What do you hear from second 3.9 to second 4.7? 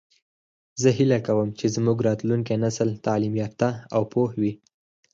او پوه وي